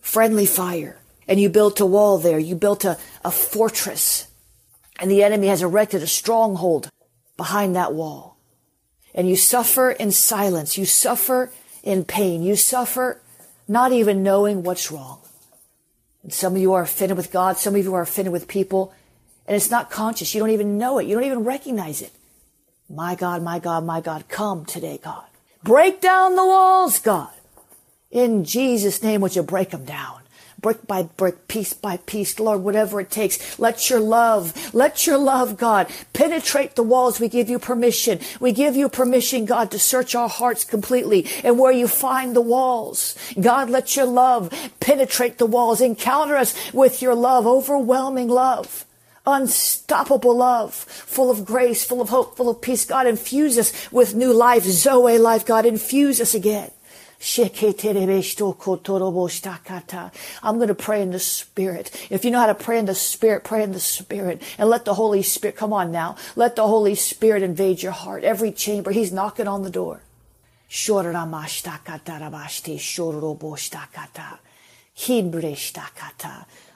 Friendly 0.00 0.46
fire. 0.46 0.98
And 1.28 1.40
you 1.40 1.48
built 1.48 1.80
a 1.80 1.86
wall 1.86 2.18
there. 2.18 2.38
You 2.38 2.56
built 2.56 2.84
a, 2.84 2.98
a 3.24 3.30
fortress. 3.30 4.26
And 4.98 5.10
the 5.10 5.22
enemy 5.22 5.46
has 5.46 5.62
erected 5.62 6.02
a 6.02 6.06
stronghold 6.06 6.90
behind 7.36 7.76
that 7.76 7.94
wall. 7.94 8.36
And 9.14 9.28
you 9.28 9.36
suffer 9.36 9.90
in 9.90 10.10
silence. 10.10 10.76
You 10.76 10.86
suffer 10.86 11.52
in 11.82 12.04
pain. 12.04 12.42
You 12.42 12.56
suffer 12.56 13.20
not 13.70 13.92
even 13.92 14.24
knowing 14.24 14.64
what's 14.64 14.90
wrong. 14.90 15.20
And 16.24 16.32
some 16.32 16.56
of 16.56 16.60
you 16.60 16.72
are 16.72 16.82
offended 16.82 17.16
with 17.16 17.30
God, 17.30 17.56
some 17.56 17.76
of 17.76 17.84
you 17.84 17.94
are 17.94 18.02
offended 18.02 18.32
with 18.32 18.48
people, 18.48 18.92
and 19.46 19.54
it's 19.54 19.70
not 19.70 19.90
conscious. 19.90 20.34
You 20.34 20.40
don't 20.40 20.50
even 20.50 20.76
know 20.76 20.98
it. 20.98 21.06
You 21.06 21.14
don't 21.14 21.24
even 21.24 21.44
recognize 21.44 22.02
it. 22.02 22.10
My 22.88 23.14
God, 23.14 23.44
my 23.44 23.60
God, 23.60 23.84
my 23.84 24.00
God, 24.00 24.28
come 24.28 24.64
today, 24.64 24.98
God. 25.00 25.24
Break 25.62 26.00
down 26.00 26.34
the 26.34 26.44
walls, 26.44 26.98
God. 26.98 27.30
In 28.10 28.44
Jesus' 28.44 29.04
name, 29.04 29.20
would 29.20 29.36
you 29.36 29.44
break 29.44 29.70
them 29.70 29.84
down? 29.84 30.22
Brick 30.60 30.86
by 30.86 31.04
brick, 31.04 31.48
piece 31.48 31.72
by 31.72 31.96
piece, 31.98 32.38
Lord, 32.38 32.62
whatever 32.62 33.00
it 33.00 33.10
takes. 33.10 33.58
Let 33.58 33.88
your 33.88 34.00
love, 34.00 34.74
let 34.74 35.06
your 35.06 35.18
love, 35.18 35.56
God, 35.56 35.88
penetrate 36.12 36.76
the 36.76 36.82
walls. 36.82 37.20
We 37.20 37.28
give 37.28 37.48
you 37.48 37.58
permission. 37.58 38.20
We 38.40 38.52
give 38.52 38.76
you 38.76 38.88
permission, 38.88 39.44
God, 39.44 39.70
to 39.70 39.78
search 39.78 40.14
our 40.14 40.28
hearts 40.28 40.64
completely. 40.64 41.26
And 41.44 41.58
where 41.58 41.72
you 41.72 41.88
find 41.88 42.34
the 42.34 42.40
walls, 42.40 43.16
God, 43.40 43.70
let 43.70 43.96
your 43.96 44.06
love 44.06 44.52
penetrate 44.80 45.38
the 45.38 45.46
walls. 45.46 45.80
Encounter 45.80 46.36
us 46.36 46.54
with 46.72 47.02
your 47.02 47.14
love, 47.14 47.46
overwhelming 47.46 48.28
love. 48.28 48.84
unstoppable 49.26 50.36
love, 50.36 50.74
full 50.74 51.30
of 51.30 51.44
grace, 51.44 51.84
full 51.84 52.00
of 52.00 52.08
hope, 52.08 52.36
full 52.36 52.48
of 52.48 52.60
peace. 52.60 52.84
God, 52.84 53.06
infuse 53.06 53.58
us 53.58 53.92
with 53.92 54.14
new 54.14 54.32
life, 54.32 54.64
Zoe 54.64 55.18
life. 55.18 55.44
God, 55.44 55.66
infuse 55.66 56.20
us 56.20 56.34
again. 56.34 56.70
I'm 60.42 60.56
going 60.56 60.68
to 60.68 60.74
pray 60.74 61.02
in 61.02 61.10
the 61.10 61.18
Spirit. 61.18 62.06
If 62.08 62.24
you 62.24 62.30
know 62.30 62.38
how 62.40 62.46
to 62.46 62.54
pray 62.54 62.78
in 62.78 62.86
the 62.86 62.94
Spirit, 62.94 63.44
pray 63.44 63.62
in 63.62 63.72
the 63.72 63.80
Spirit. 63.80 64.40
And 64.56 64.70
let 64.70 64.86
the 64.86 64.94
Holy 64.94 65.22
Spirit, 65.22 65.56
come 65.56 65.72
on 65.74 65.92
now, 65.92 66.16
let 66.34 66.56
the 66.56 66.66
Holy 66.66 66.94
Spirit 66.94 67.42
invade 67.42 67.82
your 67.82 67.92
heart. 67.92 68.24
Every 68.24 68.52
chamber, 68.52 68.90
He's 68.90 69.12
knocking 69.12 69.46
on 69.46 69.62
the 69.62 69.70
door. 69.70 70.00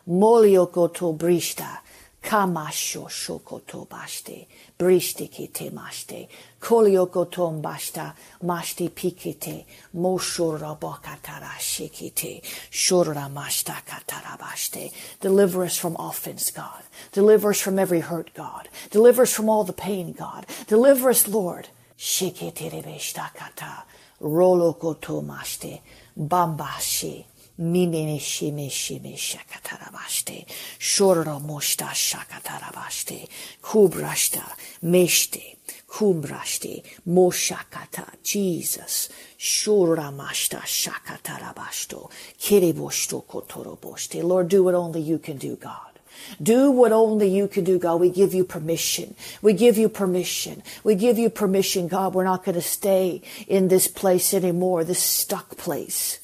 Moliokoto 0.07 1.17
brishta. 1.17 1.79
Kamasho 2.25 3.07
shokoto 3.07 3.87
bashte, 3.87 4.47
brishti 4.79 5.31
kite 5.31 5.71
mashte, 5.71 6.27
koliokotom 6.59 7.61
bashta, 7.61 8.15
mashti 8.43 8.89
pikite, 8.91 9.67
moshora 9.95 10.79
bakatara 10.79 11.53
shikite, 11.59 12.43
shora 12.71 13.31
mashta 13.31 13.77
katarabashte. 13.85 14.91
Deliver 15.21 15.65
us 15.65 15.77
from 15.77 15.97
offense, 15.99 16.51
God. 16.51 16.83
Deliver 17.13 17.51
us 17.51 17.61
from 17.61 17.79
every 17.79 18.01
hurt, 18.01 18.31
God. 18.33 18.71
Deliver 18.91 19.23
us 19.25 19.35
from 19.35 19.51
all 19.51 19.65
the 19.65 19.75
pain, 19.75 20.13
God. 20.13 20.47
Deliver 20.67 21.11
us, 21.11 21.29
Lord. 21.29 21.69
Shikite 21.99 22.73
rebeshta 22.73 23.35
kata, 23.35 23.85
rolokoto 24.23 25.23
mashte, 25.23 25.81
bambashi. 26.19 27.27
Mimene 27.57 28.19
shime 28.19 28.69
shime 28.69 29.15
shakatarabashte. 29.15 30.45
Shorra 30.77 31.41
moshta 31.41 31.87
shakatarabashte. 31.91 33.29
Kubrashta 33.63 34.43
meshte. 34.83 35.57
Kumbrashte. 35.89 36.83
Moshakata. 37.07 38.09
Jesus. 38.25 39.09
Shura 39.39 40.13
mashta 40.13 40.63
shakatarabashto. 40.63 42.11
Kireboshto 42.41 43.25
kotoroboshte. 43.25 44.25
Lord, 44.25 44.49
do 44.49 44.65
what 44.65 44.75
only 44.75 45.03
you 45.03 45.19
can 45.19 45.37
do, 45.37 45.55
God. 45.55 46.01
Do 46.43 46.73
what 46.73 46.91
only 46.91 47.29
you 47.29 47.47
can 47.47 47.63
do, 47.63 47.79
God. 47.79 48.01
We 48.01 48.11
give 48.11 48.35
you 48.35 48.43
permission. 48.43 49.15
We 49.43 49.53
give 49.53 49.79
you 49.79 49.89
permission. 49.89 50.65
We 50.83 50.97
give 50.97 51.19
you 51.19 51.31
permission, 51.31 51.87
God. 51.87 52.15
We're 52.15 52.25
not 52.25 52.45
going 52.45 52.57
to 52.57 52.63
stay 52.63 53.23
in 53.47 53.69
this 53.69 53.87
place 53.87 54.35
anymore, 54.35 54.83
this 54.83 55.03
stuck 55.03 55.57
place 55.57 56.19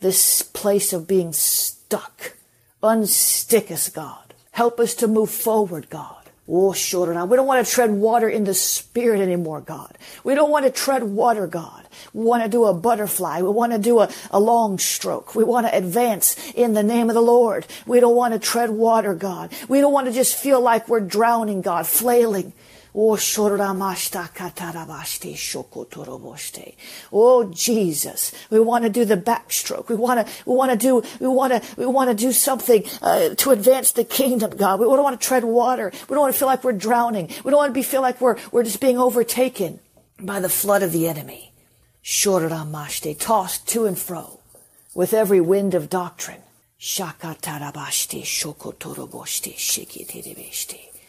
this 0.00 0.42
place 0.42 0.92
of 0.92 1.06
being 1.06 1.32
stuck. 1.32 2.34
Unstick 2.82 3.70
us, 3.70 3.88
God. 3.88 4.34
Help 4.52 4.80
us 4.80 4.94
to 4.96 5.06
move 5.06 5.30
forward, 5.30 5.88
God. 5.90 6.20
Oh, 6.52 6.74
now. 7.12 7.26
We 7.26 7.36
don't 7.36 7.46
want 7.46 7.64
to 7.64 7.72
tread 7.72 7.92
water 7.92 8.28
in 8.28 8.42
the 8.42 8.54
spirit 8.54 9.20
anymore, 9.20 9.60
God. 9.60 9.96
We 10.24 10.34
don't 10.34 10.50
want 10.50 10.64
to 10.64 10.72
tread 10.72 11.04
water, 11.04 11.46
God. 11.46 11.86
We 12.12 12.24
want 12.24 12.42
to 12.42 12.48
do 12.48 12.64
a 12.64 12.74
butterfly. 12.74 13.40
We 13.42 13.50
want 13.50 13.72
to 13.72 13.78
do 13.78 14.00
a, 14.00 14.10
a 14.32 14.40
long 14.40 14.78
stroke. 14.78 15.36
We 15.36 15.44
want 15.44 15.68
to 15.68 15.76
advance 15.76 16.36
in 16.54 16.74
the 16.74 16.82
name 16.82 17.08
of 17.08 17.14
the 17.14 17.22
Lord. 17.22 17.66
We 17.86 18.00
don't 18.00 18.16
want 18.16 18.34
to 18.34 18.40
tread 18.40 18.70
water, 18.70 19.14
God. 19.14 19.52
We 19.68 19.80
don't 19.80 19.92
want 19.92 20.08
to 20.08 20.12
just 20.12 20.34
feel 20.34 20.60
like 20.60 20.88
we're 20.88 21.00
drowning, 21.00 21.62
God, 21.62 21.86
flailing. 21.86 22.52
Oh, 22.94 23.16
Jesus, 27.52 28.32
we 28.50 28.60
want 28.60 28.84
to 28.84 28.90
do 28.90 29.04
the 29.04 29.16
backstroke. 29.16 29.88
We 29.88 29.94
want 29.94 30.26
to, 30.26 30.32
we 30.44 30.54
want 30.54 30.72
to 30.72 30.76
do, 30.76 31.02
we 31.20 31.28
want 31.28 31.52
to, 31.52 31.62
we 31.76 31.86
want 31.86 32.10
to 32.10 32.16
do 32.16 32.32
something 32.32 32.84
uh, 33.02 33.34
to 33.36 33.50
advance 33.50 33.92
the 33.92 34.04
kingdom, 34.04 34.50
God. 34.56 34.80
We 34.80 34.86
don't 34.86 35.02
want 35.02 35.20
to 35.20 35.26
tread 35.26 35.44
water. 35.44 35.92
We 36.08 36.14
don't 36.14 36.20
want 36.20 36.34
to 36.34 36.38
feel 36.38 36.48
like 36.48 36.64
we're 36.64 36.72
drowning. 36.72 37.28
We 37.44 37.50
don't 37.50 37.58
want 37.58 37.70
to 37.70 37.74
be 37.74 37.82
feel 37.82 38.02
like 38.02 38.20
we're 38.20 38.36
we're 38.50 38.64
just 38.64 38.80
being 38.80 38.98
overtaken 38.98 39.80
by 40.18 40.40
the 40.40 40.48
flood 40.48 40.82
of 40.82 40.92
the 40.92 41.08
enemy. 41.08 41.52
Tossed 42.02 43.68
to 43.68 43.86
and 43.86 43.98
fro 43.98 44.40
with 44.94 45.12
every 45.14 45.40
wind 45.40 45.74
of 45.74 45.88
doctrine. 45.88 46.42
Shakatarabashte 46.80 48.22
shokotoroboshte 48.22 49.54
shikitirebeshte. 49.54 50.99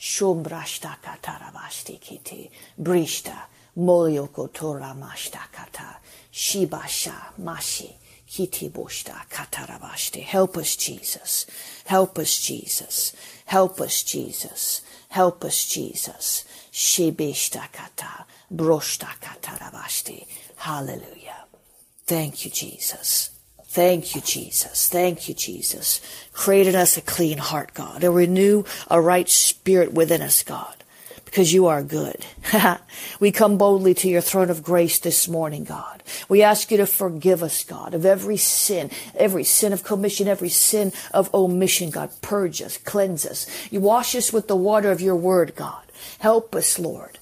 Shombrashta 0.00 0.96
katarabashti 1.02 2.00
kiti. 2.00 2.50
Brishta. 2.80 3.36
Molioko 3.76 4.52
tora 4.52 4.94
mashta 4.94 5.40
kata. 5.52 5.98
Shibasha 6.32 7.14
mashi. 7.40 7.92
Kiti 8.26 8.68
boshta 8.70 9.14
katarabashti. 9.28 10.22
Help 10.22 10.56
us, 10.56 10.76
Jesus. 10.76 11.46
Help 11.84 12.18
us, 12.18 12.40
Jesus. 12.40 13.12
Help 13.44 13.80
us, 13.80 14.02
Jesus. 14.02 14.80
Help 15.08 15.44
us, 15.44 15.66
Jesus. 15.66 16.44
Shibishta 16.72 17.70
kata. 17.72 18.24
Broshta 18.52 19.08
katarabashti. 19.20 20.26
Hallelujah. 20.56 21.44
Thank 22.06 22.44
you, 22.44 22.50
Jesus. 22.50 23.30
Thank 23.70 24.16
you, 24.16 24.20
Jesus. 24.20 24.88
Thank 24.88 25.28
you, 25.28 25.34
Jesus. 25.34 26.00
Create 26.32 26.66
in 26.66 26.74
us 26.74 26.96
a 26.96 27.00
clean 27.00 27.38
heart, 27.38 27.72
God, 27.72 28.02
and 28.02 28.12
renew 28.12 28.64
a 28.90 29.00
right 29.00 29.28
spirit 29.28 29.92
within 29.92 30.22
us, 30.22 30.42
God, 30.42 30.74
because 31.24 31.52
you 31.52 31.66
are 31.66 31.80
good. 31.84 32.26
we 33.20 33.30
come 33.30 33.58
boldly 33.58 33.94
to 33.94 34.08
your 34.08 34.22
throne 34.22 34.50
of 34.50 34.64
grace 34.64 34.98
this 34.98 35.28
morning, 35.28 35.62
God. 35.62 36.02
We 36.28 36.42
ask 36.42 36.72
you 36.72 36.78
to 36.78 36.86
forgive 36.86 37.44
us, 37.44 37.62
God, 37.62 37.94
of 37.94 38.04
every 38.04 38.38
sin, 38.38 38.90
every 39.14 39.44
sin 39.44 39.72
of 39.72 39.84
commission, 39.84 40.26
every 40.26 40.48
sin 40.48 40.92
of 41.14 41.32
omission, 41.32 41.90
God. 41.90 42.10
Purge 42.22 42.60
us, 42.62 42.76
cleanse 42.76 43.24
us. 43.24 43.46
You 43.70 43.78
wash 43.78 44.16
us 44.16 44.32
with 44.32 44.48
the 44.48 44.56
water 44.56 44.90
of 44.90 45.00
your 45.00 45.14
word, 45.14 45.54
God. 45.54 45.84
Help 46.18 46.56
us, 46.56 46.76
Lord. 46.76 47.20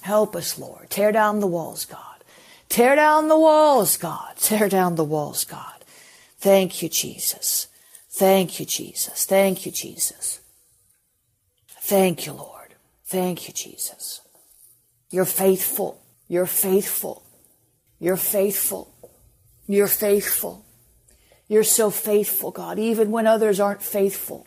Help 0.00 0.34
us, 0.34 0.58
Lord. 0.58 0.88
Tear 0.88 1.12
down 1.12 1.40
the 1.40 1.46
walls, 1.46 1.84
God. 1.84 2.24
Tear 2.70 2.96
down 2.96 3.28
the 3.28 3.38
walls, 3.38 3.98
God. 3.98 4.36
Tear 4.38 4.70
down 4.70 4.94
the 4.94 5.04
walls, 5.04 5.44
God. 5.44 5.79
Thank 6.40 6.82
you, 6.82 6.88
Jesus. 6.88 7.66
Thank 8.08 8.58
you, 8.58 8.66
Jesus. 8.66 9.26
Thank 9.26 9.66
you, 9.66 9.72
Jesus. 9.72 10.40
Thank 11.68 12.26
you, 12.26 12.32
Lord. 12.32 12.74
Thank 13.04 13.46
you, 13.46 13.52
Jesus. 13.54 14.22
You're 15.10 15.26
faithful. 15.26 16.00
You're 16.28 16.46
faithful. 16.46 17.22
You're 17.98 18.16
faithful. 18.16 18.94
You're 19.66 19.86
faithful. 19.86 20.64
You're 21.46 21.64
so 21.64 21.90
faithful, 21.90 22.52
God, 22.52 22.78
even 22.78 23.10
when 23.10 23.26
others 23.26 23.60
aren't 23.60 23.82
faithful. 23.82 24.46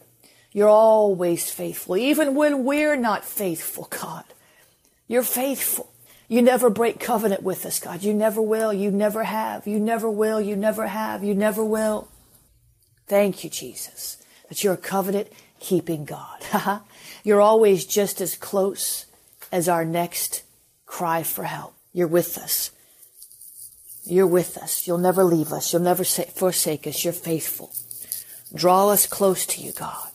You're 0.51 0.69
always 0.69 1.51
faithful, 1.51 1.95
even 1.97 2.33
when 2.33 2.63
we're 2.63 2.95
not 2.95 3.23
faithful, 3.23 3.87
God. 3.89 4.23
You're 5.07 5.23
faithful. 5.23 5.92
You 6.33 6.41
never 6.41 6.71
break 6.71 6.99
covenant 6.99 7.43
with 7.43 7.63
us, 7.63 7.79
God. 7.79 8.01
You 8.01 8.11
never 8.11 8.41
will. 8.41 8.73
You 8.73 8.89
never 8.89 9.23
have. 9.23 9.67
You 9.67 9.79
never 9.79 10.09
will. 10.09 10.41
You 10.41 10.55
never 10.55 10.87
have. 10.87 11.23
You 11.23 11.35
never 11.35 11.63
will. 11.63 12.07
Thank 13.05 13.43
you, 13.43 13.51
Jesus, 13.51 14.17
that 14.49 14.63
you're 14.63 14.73
a 14.73 14.77
covenant 14.77 15.27
keeping 15.59 16.05
God. 16.05 16.81
you're 17.23 17.39
always 17.39 17.85
just 17.85 18.19
as 18.19 18.35
close 18.35 19.05
as 19.51 19.69
our 19.69 19.85
next 19.85 20.41
cry 20.87 21.21
for 21.21 21.43
help. 21.43 21.75
You're 21.93 22.07
with 22.07 22.35
us. 22.39 22.71
You're 24.03 24.25
with 24.25 24.57
us. 24.57 24.87
You'll 24.87 24.97
never 24.97 25.23
leave 25.23 25.53
us. 25.53 25.71
You'll 25.71 25.83
never 25.83 26.03
forsake 26.03 26.87
us. 26.87 27.03
You're 27.03 27.13
faithful. 27.13 27.71
Draw 28.55 28.89
us 28.89 29.05
close 29.05 29.45
to 29.45 29.61
you, 29.61 29.71
God. 29.71 30.09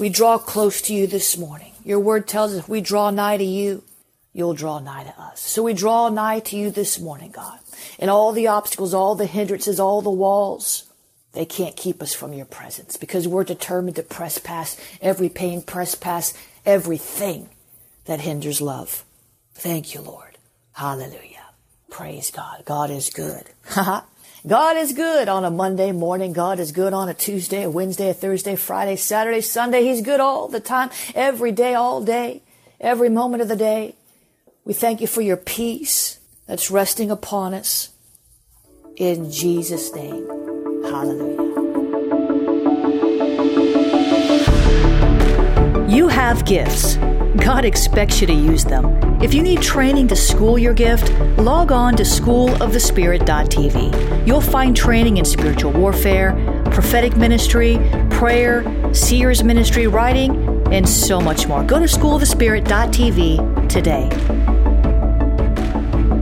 We 0.00 0.08
draw 0.08 0.38
close 0.38 0.82
to 0.82 0.94
you 0.94 1.06
this 1.06 1.38
morning. 1.38 1.74
Your 1.84 2.00
word 2.00 2.26
tells 2.26 2.54
us 2.54 2.68
we 2.68 2.80
draw 2.80 3.10
nigh 3.10 3.36
to 3.36 3.44
you 3.44 3.84
you'll 4.32 4.54
draw 4.54 4.78
nigh 4.78 5.04
to 5.04 5.20
us. 5.20 5.40
So 5.40 5.62
we 5.62 5.74
draw 5.74 6.08
nigh 6.08 6.40
to 6.40 6.56
you 6.56 6.70
this 6.70 6.98
morning, 6.98 7.30
God. 7.30 7.58
And 7.98 8.10
all 8.10 8.32
the 8.32 8.46
obstacles, 8.46 8.94
all 8.94 9.14
the 9.14 9.26
hindrances, 9.26 9.78
all 9.78 10.02
the 10.02 10.10
walls, 10.10 10.84
they 11.32 11.44
can't 11.44 11.76
keep 11.76 12.02
us 12.02 12.14
from 12.14 12.32
your 12.32 12.46
presence 12.46 12.96
because 12.96 13.26
we're 13.26 13.44
determined 13.44 13.96
to 13.96 14.02
press 14.02 14.38
past 14.38 14.78
every 15.00 15.28
pain, 15.28 15.62
press 15.62 15.94
past 15.94 16.36
everything 16.64 17.48
that 18.04 18.20
hinders 18.20 18.60
love. 18.60 19.04
Thank 19.54 19.94
you, 19.94 20.00
Lord. 20.00 20.38
Hallelujah. 20.72 21.46
Praise 21.90 22.30
God. 22.30 22.62
God 22.64 22.90
is 22.90 23.10
good. 23.10 23.44
God 24.46 24.76
is 24.76 24.92
good 24.92 25.28
on 25.28 25.44
a 25.44 25.50
Monday 25.50 25.92
morning. 25.92 26.32
God 26.32 26.58
is 26.58 26.72
good 26.72 26.92
on 26.92 27.08
a 27.08 27.14
Tuesday, 27.14 27.62
a 27.62 27.70
Wednesday, 27.70 28.10
a 28.10 28.14
Thursday, 28.14 28.56
Friday, 28.56 28.96
Saturday, 28.96 29.40
Sunday. 29.40 29.84
He's 29.84 30.00
good 30.00 30.18
all 30.18 30.48
the 30.48 30.58
time, 30.58 30.90
every 31.14 31.52
day, 31.52 31.74
all 31.74 32.02
day, 32.02 32.42
every 32.80 33.08
moment 33.08 33.42
of 33.42 33.48
the 33.48 33.56
day. 33.56 33.94
We 34.64 34.74
thank 34.74 35.00
you 35.00 35.08
for 35.08 35.22
your 35.22 35.36
peace 35.36 36.20
that's 36.46 36.70
resting 36.70 37.10
upon 37.10 37.52
us. 37.52 37.88
In 38.96 39.28
Jesus' 39.30 39.92
name, 39.92 40.24
hallelujah. 40.84 41.50
You 45.88 46.06
have 46.06 46.44
gifts. 46.44 46.96
God 47.38 47.64
expects 47.64 48.20
you 48.20 48.28
to 48.28 48.32
use 48.32 48.64
them. 48.64 49.00
If 49.20 49.34
you 49.34 49.42
need 49.42 49.60
training 49.62 50.06
to 50.08 50.16
school 50.16 50.58
your 50.58 50.74
gift, 50.74 51.10
log 51.38 51.72
on 51.72 51.96
to 51.96 52.04
schoolofthespirit.tv. 52.04 54.26
You'll 54.26 54.40
find 54.40 54.76
training 54.76 55.16
in 55.16 55.24
spiritual 55.24 55.72
warfare, 55.72 56.34
prophetic 56.66 57.16
ministry, 57.16 57.78
prayer, 58.10 58.94
seers 58.94 59.42
ministry, 59.42 59.88
writing, 59.88 60.36
and 60.72 60.88
so 60.88 61.20
much 61.20 61.48
more. 61.48 61.64
Go 61.64 61.80
to 61.80 61.86
schoolofthespirit.tv 61.86 63.68
today. 63.68 64.51